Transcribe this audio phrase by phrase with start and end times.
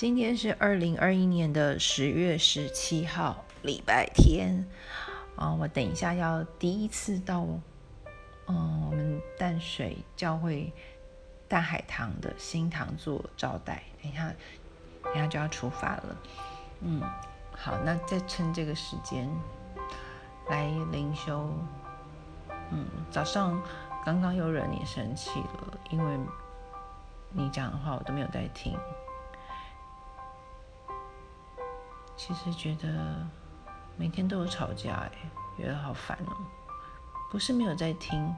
[0.00, 4.66] 今天是二零二一年的十月十七号，礼拜天。
[5.36, 7.46] 啊，我等一下要第一次到，
[8.46, 10.72] 嗯，我们淡水教会
[11.46, 13.82] 大海堂的新堂做招待。
[14.02, 14.32] 等一下，
[15.02, 16.16] 等一下就要出发了。
[16.80, 17.02] 嗯，
[17.52, 19.28] 好，那再趁这个时间
[20.48, 21.52] 来灵修。
[22.70, 23.62] 嗯，早上
[24.02, 26.18] 刚刚又惹你生气了，因为
[27.32, 28.74] 你讲的话我都没有在听。
[32.20, 33.26] 其实觉得
[33.96, 35.10] 每天都有吵架，哎，
[35.56, 36.36] 觉得好烦哦。
[37.30, 38.36] 不是没有在听，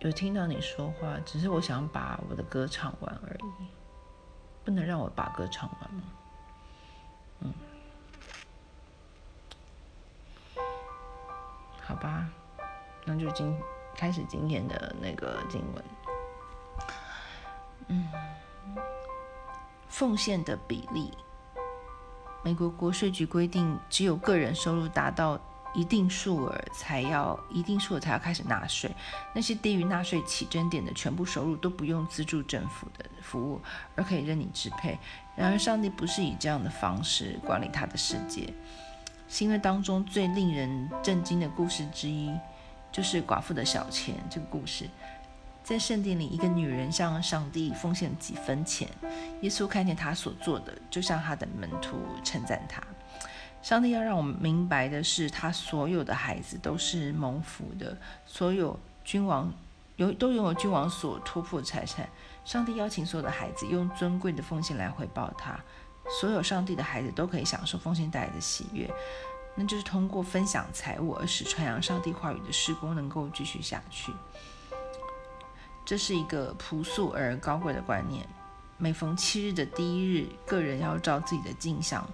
[0.00, 3.68] 有听到你说话，只是我想把我的歌唱完而已，
[4.64, 6.02] 不能让我把歌唱完吗？
[7.42, 7.54] 嗯，
[11.82, 12.28] 好吧，
[13.04, 13.56] 那就今
[13.94, 15.84] 开始今天的那个经文。
[17.86, 18.10] 嗯，
[19.88, 21.16] 奉献的比例。
[22.46, 25.36] 美国国税局规定，只有个人收入达到
[25.74, 28.88] 一定数额，才要一定数额才要开始纳税。
[29.34, 33.60] 那些低于纳税起征点的全部收入都不用资助政府的服务，
[33.96, 34.96] 而可以任你支配。
[35.34, 38.54] 然而，上帝不是以这样的方式管理他的世界。
[39.26, 42.32] 新约当中最令人震惊的故事之一，
[42.92, 44.88] 就是寡妇的小钱这个故事。
[45.66, 48.88] 在圣殿里，一个女人向上帝奉献几分钱。
[49.40, 52.80] 耶稣看见她所做的，就向他的门徒称赞她。
[53.62, 59.52] 上帝要让我们明白的是，他所有的孩子都是蒙福的，所有君王
[59.96, 62.08] 有都拥有君王所托付的财产。
[62.44, 65.58] 上帝邀请所有的孩子用尊贵的奉献来回报他。
[66.20, 68.88] 所有上帝的孩子都可以享受奉献带来的喜悦，
[69.56, 74.12] 那就是通过分享财物而使传扬上帝话语的施工能够继续下去。
[75.86, 78.26] 这是一个朴素而高贵的观念。
[78.76, 82.04] 每逢七日的第一日，个人要照自己的进项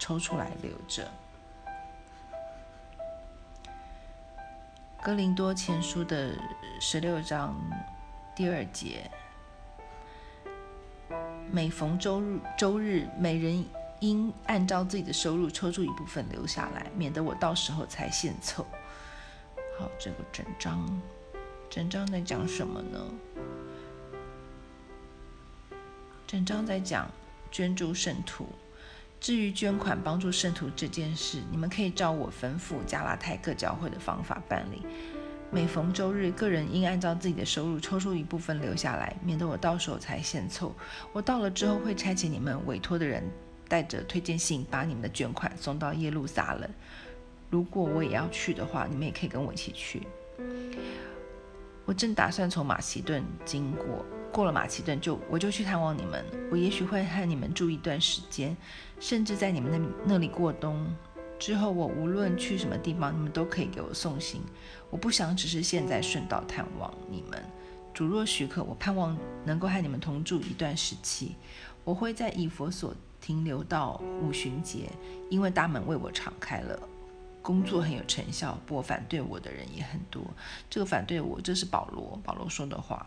[0.00, 1.08] 抽出来留着。
[5.00, 6.34] 哥林多前书的
[6.80, 7.54] 十六章
[8.34, 9.08] 第二节：
[11.52, 13.64] 每逢周日，周日每人
[14.00, 18.66] 应按照自己的收入抽出一部分留下来，免得我到时候才献凑。
[19.78, 20.84] 好，这个整章。
[21.72, 23.00] 整章在讲什么呢？
[26.26, 27.10] 整章在讲
[27.50, 28.46] 捐助圣徒。
[29.18, 34.82] 至于捐款帮助圣徒这件事，你们可以照我吩咐加拉太各教会的方法办理。
[35.50, 40.74] 每逢周日，个人应按照自己的收入抽出一部分留下来，免得我到时候才献凑。
[41.14, 43.24] 我到了之后会差遣你们委托的人
[43.66, 46.68] 带着推荐信，把你们的捐款送到耶路撒冷。
[47.48, 50.02] 如果我也要去的话，你们也可以跟我一起去。
[51.92, 56.24] 我正打算从马其顿经过，过了马其顿就我就去探望你们。
[56.50, 58.56] 我也许会和你们住一段时间，
[58.98, 60.90] 甚至在你们那那里过冬。
[61.38, 64.40] 之后我无论去什么地方，你们都可以给我送行。
[64.88, 67.44] 我不想只是现在顺道探望你们。
[67.92, 69.14] 主若许可，我盼望
[69.44, 71.36] 能够和你们同住一段时期。
[71.84, 74.88] 我会在以弗所停留到五旬节，
[75.28, 76.88] 因为大门为我敞开了。
[77.42, 80.22] 工作很有成效，不过反对我的人也很多。
[80.70, 83.06] 这个反对我，这是保罗，保罗说的话。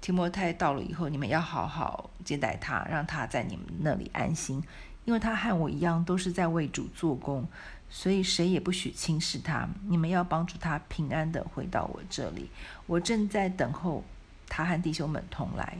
[0.00, 4.62] 提摩太到了以后，你们要好好接待他，让他在你们那里安心，
[5.04, 7.48] 因为他和我一样都是在为主做工，
[7.90, 9.68] 所以谁也不许轻视他。
[9.88, 12.48] 你们要帮助他平安地回到我这里。
[12.86, 14.04] 我正在等候
[14.48, 15.78] 他和弟兄们同来。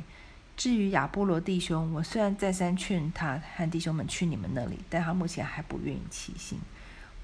[0.57, 6.59] 至于亚波罗弟兄，我虽然再三劝他和弟兄们去你们那里，但他目前还不愿意起行。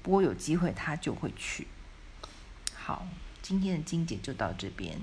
[0.05, 1.67] 不过有机会他就会去。
[2.75, 3.07] 好，
[3.41, 4.99] 今天的经节就到这边。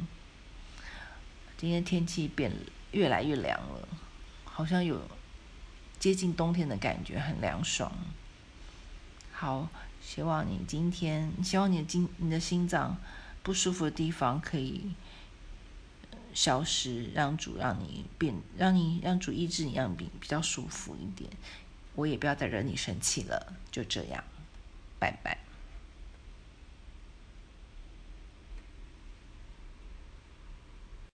[1.58, 2.52] 今天天气变
[2.92, 3.88] 越来越凉了，
[4.44, 5.02] 好像有
[5.98, 7.92] 接近冬天的感觉，很凉爽。
[9.32, 9.68] 好，
[10.00, 12.96] 希望你今天，希望你的心你的心脏
[13.42, 14.92] 不舒服的地方可以
[16.32, 21.28] 消失，让主让你变，让你让主医治你，让你比较舒服一点。
[21.96, 24.22] 我也不要再惹你生气了，就这样。
[25.02, 25.51] 拜拜。